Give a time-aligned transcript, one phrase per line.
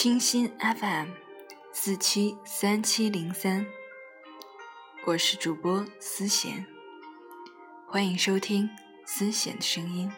[0.00, 1.08] 清新 FM
[1.72, 3.66] 四七三七零三，
[5.04, 6.64] 我是主播思贤，
[7.84, 8.70] 欢迎收听
[9.04, 10.08] 思贤的声音。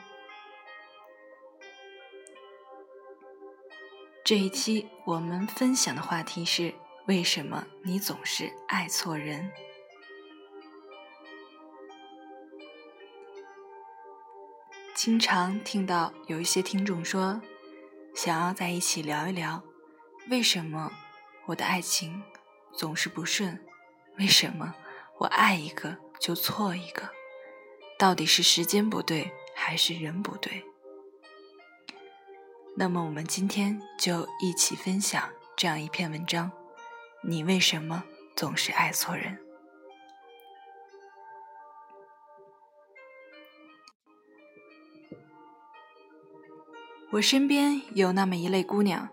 [4.22, 6.74] 这一期我们分享的话题是：
[7.06, 9.50] 为什么你总是爱错人？
[14.94, 17.40] 经常听到有一些听众说。
[18.12, 19.62] 想要在一起聊一聊，
[20.30, 20.92] 为什么
[21.46, 22.22] 我的爱情
[22.72, 23.66] 总是不顺？
[24.16, 24.76] 为什么
[25.18, 27.10] 我爱一个就错一个？
[27.98, 30.64] 到底是时间不对，还是人不对？
[32.76, 36.52] 那么我们今天就一起分享这样一篇文章：
[37.24, 38.04] 你为什么
[38.36, 39.36] 总是爱错人？
[47.10, 49.08] 我身边有那么一类姑娘，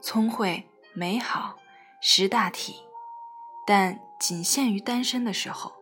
[0.00, 1.58] 聪慧、美好、
[2.00, 2.82] 识大体，
[3.66, 5.72] 但仅限于单身的时候。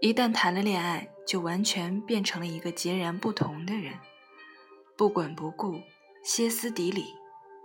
[0.00, 3.98] 一旦谈了恋爱，就完全变成了一个截然不同的人，
[4.96, 5.82] 不管不顾、
[6.24, 7.14] 歇斯底里、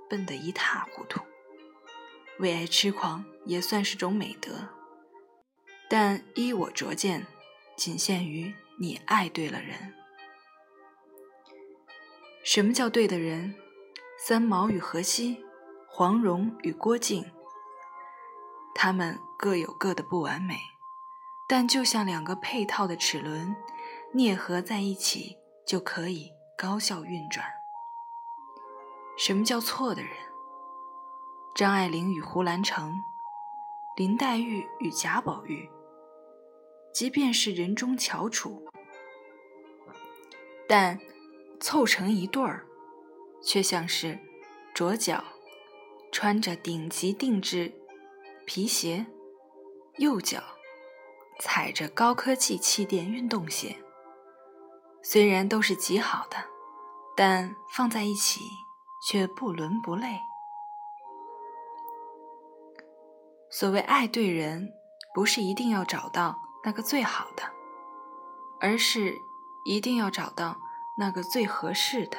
[0.09, 1.21] 笨得一塌糊涂。
[2.39, 4.67] 为爱痴狂也算是种美德，
[5.89, 7.25] 但依我拙见，
[7.77, 9.93] 仅限于你爱对了人。
[12.43, 13.55] 什么叫对的人？
[14.17, 15.44] 三毛与荷西，
[15.97, 17.23] 黄蓉与郭靖。
[18.73, 20.59] 他们各有各的不完美，
[21.47, 23.55] 但就像两个配套的齿轮，
[24.13, 27.45] 啮合在一起就可以高效运转。
[29.17, 30.11] 什么叫错的人？
[31.55, 32.93] 张爱玲与胡兰成，
[33.95, 35.69] 林黛玉与贾宝玉。
[36.93, 38.67] 即便是人中翘楚，
[40.67, 40.99] 但。
[41.61, 42.65] 凑成一对儿，
[43.41, 44.19] 却像是
[44.75, 45.23] 左脚
[46.15, 47.73] 穿着顶级定制
[48.45, 49.05] 皮鞋，
[49.97, 50.41] 右脚
[51.41, 53.75] 踩着高科技气垫运动鞋。
[55.03, 56.37] 虽然都是极好的，
[57.17, 58.39] 但放在一起
[59.05, 60.17] 却不伦不类。
[63.51, 64.69] 所谓爱对人，
[65.13, 67.43] 不是一定要找到那个最好的，
[68.61, 69.13] 而是
[69.65, 70.55] 一定要找到。
[70.97, 72.17] 那个最合适的。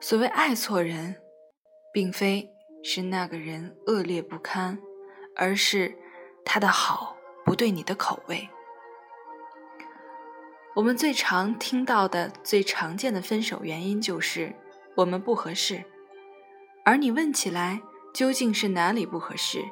[0.00, 1.14] 所谓爱错人，
[1.94, 4.76] 并非是那个人恶劣不堪，
[5.36, 5.96] 而是
[6.44, 8.48] 他的好不对你的口味。
[10.74, 14.52] 我们最常听到的、最常见的分手原因就是
[14.96, 15.84] 我们不合适，
[16.84, 17.80] 而你问起来
[18.12, 19.64] 究竟是哪里不合适，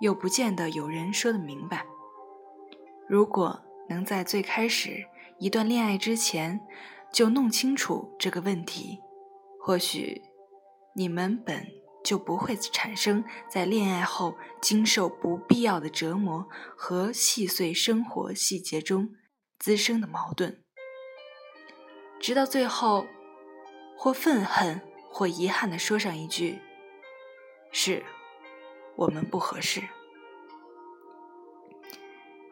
[0.00, 1.84] 又不见得有人说得明白。
[3.06, 3.60] 如果
[3.90, 5.04] 能在最开始，
[5.38, 6.58] 一段恋爱之前，
[7.12, 8.98] 就弄清楚这个问题，
[9.60, 10.22] 或许
[10.96, 11.66] 你们本
[12.02, 19.10] 就不会产生在恋爱后经受不必要的折磨和细碎生活细节中
[19.58, 20.62] 滋生的矛盾，
[22.18, 23.06] 直到最后，
[23.98, 24.80] 或愤恨
[25.10, 26.60] 或遗憾地说上一句
[27.70, 28.02] ：“是
[28.96, 29.82] 我们不合适。”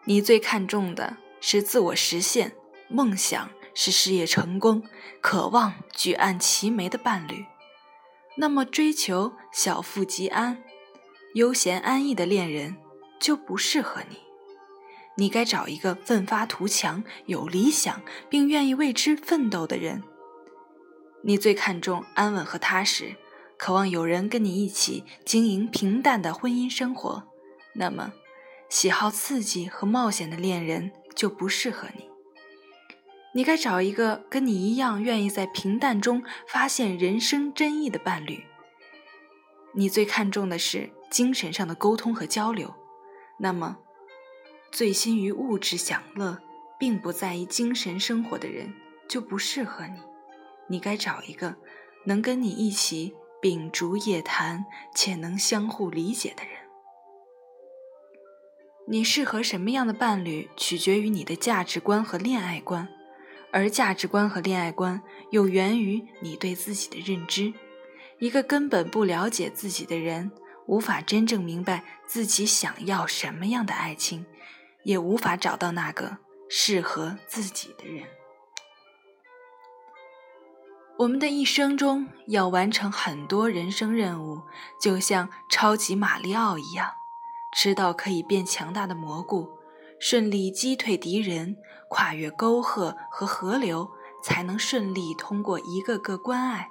[0.05, 2.55] 你最看重的是自我实现。
[2.88, 4.87] 梦想是事业成功，
[5.22, 7.47] 渴望举案齐眉的伴侣，
[8.37, 10.62] 那么追求小富即安、
[11.34, 12.77] 悠闲安逸的恋人
[13.21, 14.17] 就不适合你。
[15.17, 20.03] 你该找一个奋发图强、有理想并愿意为之奋斗的人。
[21.23, 23.15] 你最看重安稳和踏实，
[23.56, 27.23] 渴望有人跟你一起经营平淡的婚姻生活，
[27.75, 28.12] 那么
[28.69, 32.13] 喜好刺激和冒险的恋人就不适合你。
[33.37, 38.45] 你该找一个跟你一样愿意在平淡中发现人生真意的伴侣。
[39.72, 42.73] 你最看重的是精神上的沟通和交流，
[43.41, 43.78] 那么，
[44.71, 46.39] 醉心于物质享乐，
[46.78, 48.73] 并不在意精神生活的人
[49.09, 49.99] 就不适合你。
[50.69, 51.56] 你该找一个
[52.06, 54.64] 能跟你一起秉烛夜谈
[54.94, 56.53] 且能相互理解的人。
[58.87, 62.88] 你适合什么样的伴侣，取决于你的价值观和恋爱观。
[63.55, 67.55] 而价值观和恋爱观又源于你对自己的认知。
[68.19, 70.33] 一个根本不了解自己的人，
[70.67, 74.27] 无法真正明白自己想要什么样的爱情，
[74.83, 76.19] 也无法找到那个
[76.49, 78.05] 适合自己的人。
[80.99, 84.43] 我们的一生中要完成很多人生任务，
[84.81, 86.91] 就像超级马里奥一样，
[87.55, 89.49] 吃到可以变强大的蘑菇。
[90.06, 91.56] 顺利击退敌人，
[91.89, 93.89] 跨越沟壑和河流，
[94.23, 96.69] 才能顺利通过一个个关隘。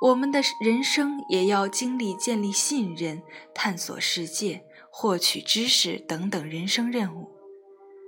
[0.00, 3.20] 我们的人生也要经历建立信任、
[3.52, 4.62] 探索世界、
[4.92, 7.32] 获取知识等等人生任务。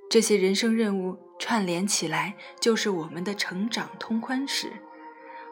[0.09, 4.73] 这些人生任务串联起来，就是我们的成长通宽史。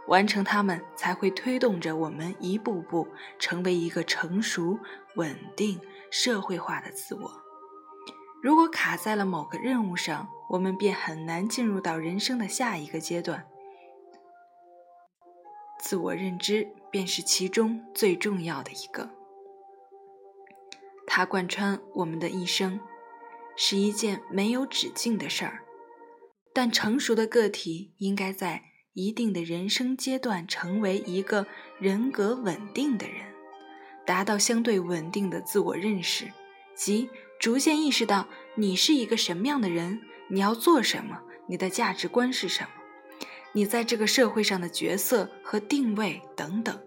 [0.06, 4.78] 完成它们，才会推动着我们一步步成为一个成熟、
[5.16, 7.39] 稳定、社会化的自我。
[8.42, 13.46] 如果卡在了某个任务上，我们便很难进入到人生的下一个阶段。
[15.78, 19.10] 自我认知便是其中最重要的一个，
[21.06, 22.80] 它贯穿我们的一生，
[23.56, 25.60] 是一件没有止境的事儿。
[26.52, 31.46] 但成熟的个体应该在一定的人生阶段成为一个
[31.78, 33.32] 人格稳定的人，
[34.04, 36.30] 达到相对稳定的自我认识，
[36.74, 37.08] 即
[37.40, 42.68] 逐渐意识到你是一个什么样的人，你要做什么，你的价值观是什么。
[43.52, 46.78] 你在这个社会上的角色和定位等等，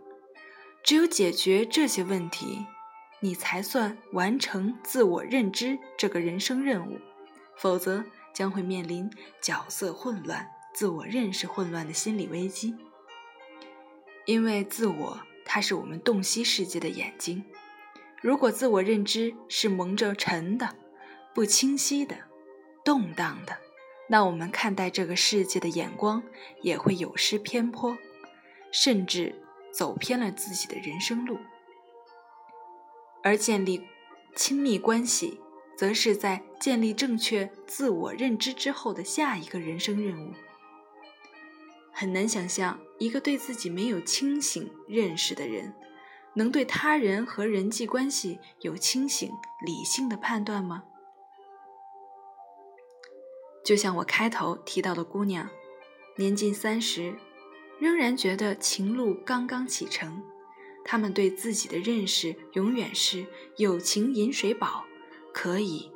[0.83, 2.65] 只有解决这些问题，
[3.19, 6.99] 你才算完成自我认知这个人生任务，
[7.57, 9.09] 否则将会面临
[9.41, 12.75] 角色混乱、自我认识混乱的心理危机。
[14.25, 17.43] 因为自我，它是我们洞悉世界的眼睛。
[18.23, 20.77] 如果自我认知是蒙着尘的、
[21.35, 22.15] 不清晰的、
[22.85, 23.57] 动荡的。
[24.07, 26.23] 那我们看待这个世界的眼光
[26.61, 27.97] 也会有失偏颇，
[28.71, 29.35] 甚至
[29.73, 31.37] 走偏了自己的人生路。
[33.23, 33.85] 而建立
[34.35, 35.41] 亲密关系，
[35.77, 40.31] 则是在建立正确自我认知之后的下一个人生任务。
[41.91, 45.73] 很难想象一个对自己没有清醒认识的人，
[46.35, 49.31] 能对他人和人际关系有清醒
[49.65, 50.83] 理性的判断吗？
[53.63, 55.49] 就像我开头提到的姑娘，
[56.17, 57.15] 年近三十，
[57.79, 60.23] 仍然觉得情路刚刚启程。
[60.85, 63.25] 他们对自己的认识永远是
[63.55, 64.83] 友情饮水饱，
[65.33, 65.93] 可以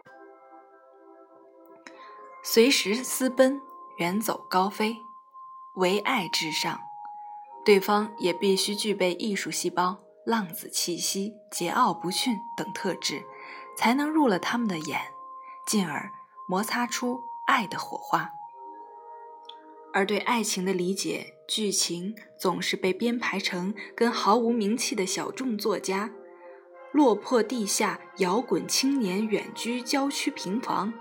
[2.41, 3.59] 随时私奔，
[3.97, 4.95] 远走高飞，
[5.75, 6.79] 唯爱至上。
[7.65, 13.23] 对方也必须具备艺术细胞、浪子气息、桀骜不驯等特质，
[13.77, 14.99] 才能入了他们的眼，
[15.65, 16.11] 进而
[16.47, 17.21] 摩擦出。
[17.47, 18.29] 爱的火花，
[19.93, 26.11] 而对爱情的理解剧情总是被编排成跟毫无名气的小众作家、
[26.91, 30.93] 落魄地下摇滚青年远居郊区平房，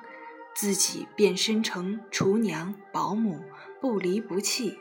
[0.55, 3.43] 自己变身成厨娘、保姆，
[3.81, 4.79] 不离不弃。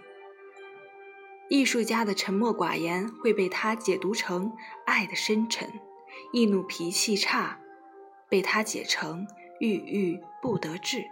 [1.50, 4.54] 艺术家的沉默寡言会被他解读成
[4.86, 5.72] 爱的深沉，
[6.32, 7.60] 易怒脾气差
[8.28, 9.28] 被他解成
[9.60, 11.06] 郁郁不得志。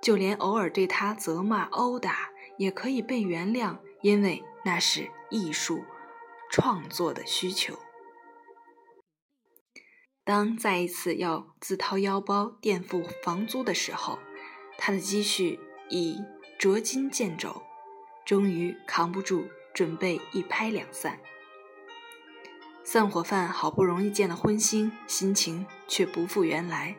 [0.00, 5.82] 就连偶尔对他责骂、殴打，也可以被原谅，因为那是艺术
[6.50, 7.78] 创作的需求。
[10.24, 14.18] 当再一次要自掏腰包垫付房租的时候，
[14.78, 15.58] 他的积蓄
[15.88, 16.22] 已
[16.58, 17.62] 捉襟见肘，
[18.24, 21.18] 终于扛不住，准备一拍两散。
[22.82, 26.96] 散伙饭好不容易见了荤腥，心情却不复原来。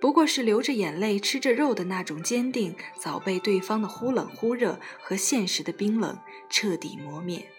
[0.00, 7.50] 不过是流着眼泪吃着肉的那种坚定，早被对方的忽冷忽热和现实的冰冷彻底磨灭。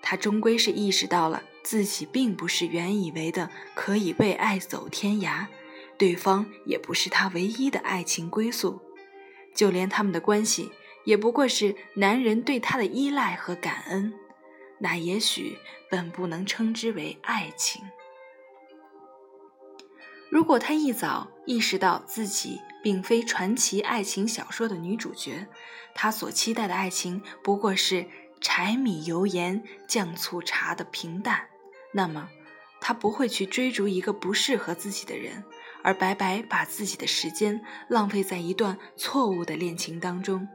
[0.00, 5.46] 他终归是意识到了自己并不是原以为的可以为爱走天涯，
[5.98, 8.80] 对方也不是他唯一的爱情归宿，
[9.54, 10.70] 就连他们的关系
[11.04, 14.12] 也不过是男人对她的依赖和感恩，
[14.78, 15.58] 那也许
[15.90, 17.82] 本不能称之为爱情。
[20.30, 25.46] 如果他一早意识到自己并非传奇爱情小说的女主角，
[25.94, 28.06] 他所期待的爱情不过是
[28.40, 31.46] 柴米油盐酱醋茶的平淡，
[31.92, 32.28] 那么
[32.80, 35.44] 他不会去追逐一个不适合自己的人，
[35.84, 40.48] 而白白把自己的时间浪费在一段错误的恋情当中。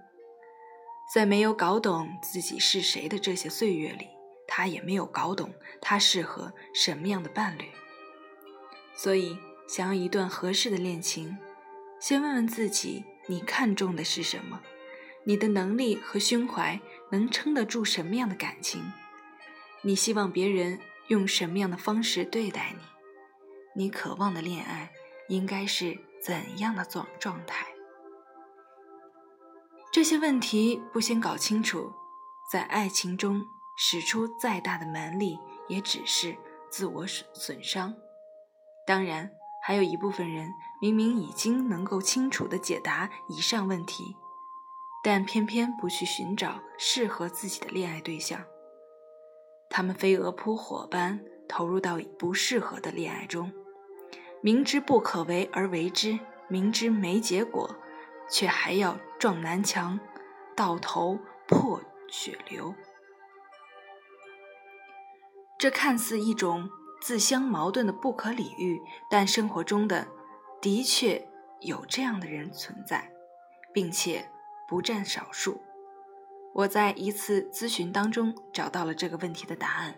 [1.14, 4.08] 在没有搞懂自己是谁的这些岁月里，
[4.48, 7.66] 他也没有搞懂他适合什么样的伴侣，
[8.96, 9.38] 所以。
[9.68, 11.38] 想要一段合适的恋情，
[12.02, 14.60] 先问问自己：你看重的是什么？
[15.26, 18.92] 你的能力和胸怀能撑得住什么样的感情？
[19.84, 22.74] 你希望别人用什么样的方式对待
[23.76, 23.84] 你？
[23.84, 24.90] 你渴望的恋爱
[25.28, 27.68] 应该是怎样的状状态？
[29.92, 31.92] 这些问题不先搞清楚，
[32.52, 36.36] 在爱情中使出再大的蛮力，也只是
[36.70, 37.94] 自我损损伤。
[38.86, 39.32] 当然。
[39.62, 40.50] 还有一部分人
[40.82, 44.16] 明明已经能够清楚地解答以上问题，
[45.04, 48.42] 但偏偏不去寻找适合自己的恋爱对象。
[49.70, 53.52] 他们飞蛾扑火般投入到不适合的恋爱中，
[54.42, 56.18] 明知不可为而为之，
[56.48, 57.76] 明知没结果，
[58.30, 60.00] 却还要撞南墙，
[60.56, 62.74] 到头破血流。
[65.58, 66.70] 这看似一种
[67.02, 70.08] 自相矛盾的不可理喻，但生活中的
[70.62, 71.28] 的确
[71.60, 73.12] 有这样的人存在，
[73.74, 74.30] 并且
[74.68, 75.62] 不占少数。
[76.54, 79.96] 我在一次咨询当中找到了这个问题的答案。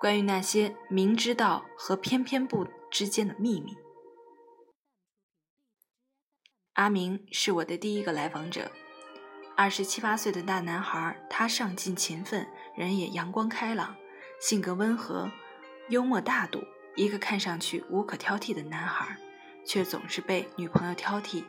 [0.00, 3.76] 关于那些明知道和偏偏不之间的秘密，
[6.80, 8.72] 阿明是我的第一个来访者，
[9.54, 13.94] 二十七八岁的大男孩，他上进勤奋，人也阳光开朗，
[14.40, 15.30] 性格温和，
[15.90, 16.64] 幽默大度，
[16.96, 19.14] 一个看上去无可挑剔的男孩，
[19.66, 21.44] 却总是被女朋友挑剔，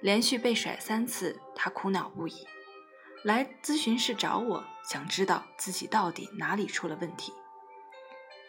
[0.00, 2.32] 连续被甩三次，他苦恼不已。
[3.24, 7.30] 来咨询室找我，想知道自己到底哪里出了问题。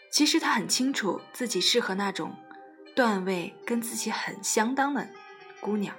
[0.09, 2.33] 其实他很清楚自己适合那种
[2.95, 5.05] 段位跟自己很相当的
[5.59, 5.93] 姑娘，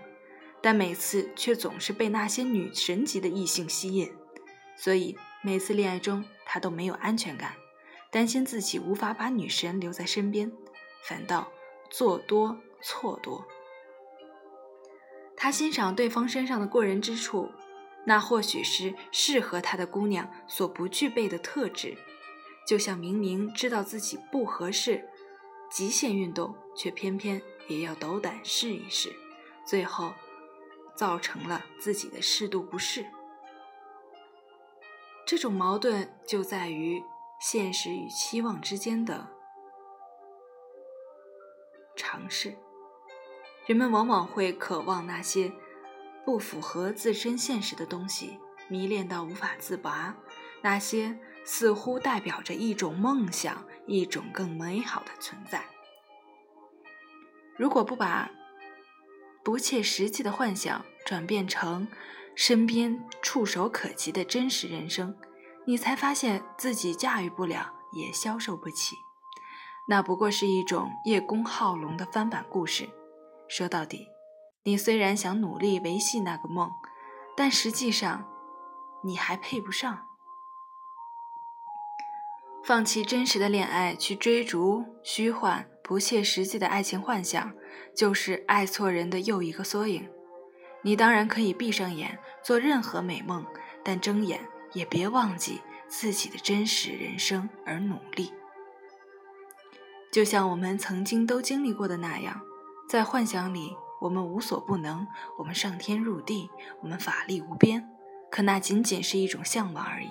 [0.64, 4.11] 但每次却总是被那些女神级的异性吸引，
[4.78, 7.52] 所以每次恋爱中他都没有安全感，
[8.11, 10.50] 担心自己无法把女神留在身边，
[11.02, 11.52] 反倒
[11.90, 13.44] 做多错多。
[15.37, 17.52] 他欣赏对方身上的过人之处。
[18.06, 21.97] 那或许是适合他的姑娘所不具备的特质，
[22.66, 25.09] 就像明明知道自己不合适
[25.71, 29.11] 极限运动，却偏偏也要斗胆试一试，
[29.64, 30.12] 最后
[30.95, 33.07] 造成了自己的适度不适。
[35.27, 37.03] 这种矛盾就在于
[37.41, 39.29] 现实与期望之间的
[41.97, 42.57] 尝试，
[43.67, 45.53] 人们往往会渴望那些。
[46.25, 50.15] 不符合自身现实的东西，迷恋到无法自拔；
[50.63, 55.67] 那些似乎代表着一种梦想，一种更美好的存在。
[57.59, 58.31] 如果不把
[59.45, 61.87] 不切实际的幻想转变成
[62.35, 65.15] 身边触手可及的真实人生，
[65.67, 68.97] 你才发现自己驾驭不了，也消受不起。
[69.87, 72.89] 那不过是一种叶公好龙的翻版故事。
[73.49, 74.09] 说到底。
[74.67, 76.71] 你虽然想努力维系那个梦，
[77.37, 78.27] 但实际上，
[79.03, 80.07] 你还配不上。
[82.65, 87.53] 放弃真实的恋爱，去追逐虚幻、不切实际的爱情幻想，
[87.95, 90.09] 就是爱错人的又一个缩影。
[90.83, 93.45] 你当然可以闭上眼做任何美梦，
[93.83, 94.40] 但睁眼
[94.73, 98.33] 也别忘记自己的真实人生而努力。
[100.12, 102.40] 就像我们曾经都经历过的那样，
[102.88, 103.76] 在幻想里。
[104.00, 105.07] 我们无所不能，
[105.38, 106.50] 我们上天入地，
[106.83, 107.88] 我们法力无边，
[108.31, 110.11] 可那仅仅是一种向往而已。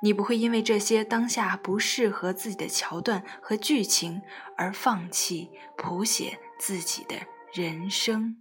[0.00, 4.22] 你不会因为这些当下不适合自己的桥段和剧情
[4.56, 7.16] 而放弃谱写自己的
[7.54, 8.36] 人生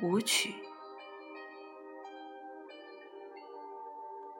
[0.00, 0.54] 舞曲。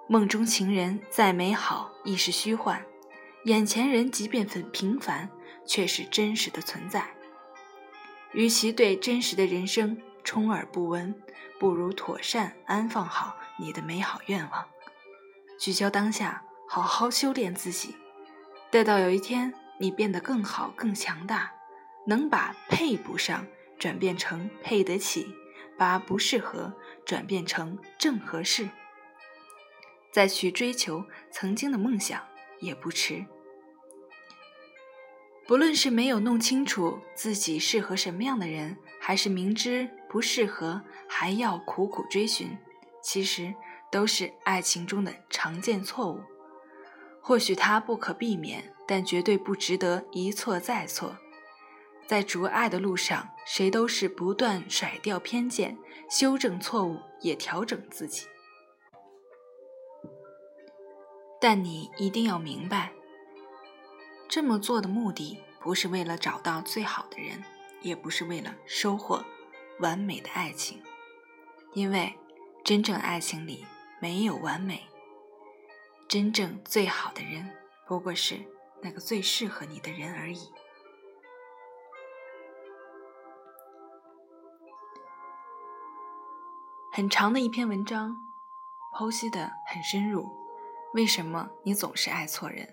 [0.08, 2.86] 梦中情人再美好亦是虚幻，
[3.46, 5.28] 眼前人即便很平凡，
[5.66, 7.12] 却是真实的存在。
[8.32, 11.12] 与其对真实的人生充耳不闻，
[11.58, 14.68] 不如妥善安放好你的美好愿望，
[15.58, 17.96] 聚焦当下，好好修炼自己。
[18.70, 21.52] 待到有一天你变得更好、更强大，
[22.06, 23.46] 能把配不上
[23.78, 25.34] 转变成配得起，
[25.78, 26.72] 把不适合
[27.04, 28.68] 转变成正合适，
[30.12, 32.22] 再去追求曾经的梦想
[32.60, 33.24] 也不迟。
[35.46, 42.56] 不论是没有弄清楚自己适合什么样的人，还是明知不适合还要苦苦追寻，
[43.02, 43.54] 其实
[43.90, 46.20] 都是爱情中的常见错误。
[47.20, 51.18] 或许它不可避免，但绝对不值得一错再错。
[52.06, 55.78] 在逐爱的路上，谁都是不断甩掉偏见，
[56.10, 58.26] 修正错误，也调整自己。
[61.40, 62.92] 但你一定要明白。
[64.28, 67.42] 这么做的目的不是为了找到最好的人，
[67.82, 69.24] 也不是为了收获
[69.80, 70.82] 完美的爱情，
[71.74, 72.14] 因为
[72.64, 73.64] 真正爱情里
[74.00, 74.84] 没有完美。
[76.08, 77.50] 真正最好的人，
[77.86, 78.38] 不过是
[78.82, 80.50] 那个最适合你的人而已。
[86.96, 88.16] 很长的一篇文章，
[88.96, 90.30] 剖析的很深入。
[90.92, 92.72] 为什么你总是爱错人？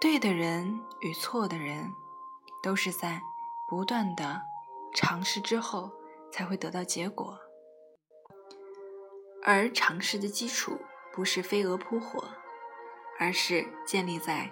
[0.00, 1.88] 对的人与错的人，
[2.64, 3.22] 都是在
[3.70, 4.42] 不断的
[4.92, 5.88] 尝试之后
[6.32, 7.38] 才会得到结果，
[9.44, 10.80] 而尝试的基础
[11.12, 12.28] 不是飞蛾扑火，
[13.20, 14.50] 而是建立在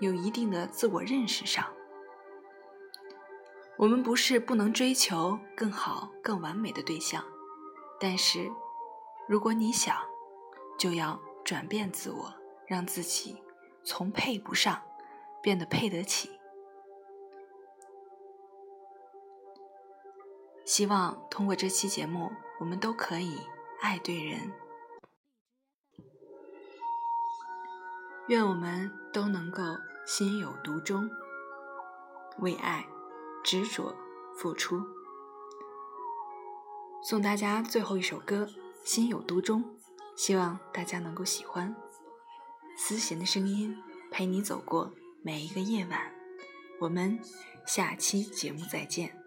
[0.00, 1.72] 有一定的自我认识上。
[3.80, 7.24] 我们不是不能追求更好、更完美的对象，
[7.98, 8.52] 但是
[9.26, 9.96] 如果你想，
[10.78, 12.34] 就要转变自我，
[12.66, 13.42] 让自己
[13.82, 14.82] 从配不上
[15.42, 16.38] 变得配得起。
[20.66, 23.38] 希望通过这期节目，我们都可以
[23.80, 24.52] 爱对人。
[28.28, 29.62] 愿我们都能够
[30.04, 31.08] 心有独钟，
[32.40, 32.86] 为爱
[33.42, 33.94] 执着
[34.36, 34.82] 付出。
[37.02, 38.46] 送大家最后一首歌
[38.84, 39.62] 《心有独钟》，
[40.16, 41.74] 希望大家能够喜欢。
[42.76, 43.76] 思贤的声音
[44.10, 44.92] 陪你走过
[45.22, 46.14] 每一个夜晚，
[46.78, 47.18] 我们
[47.66, 49.19] 下期节目再见。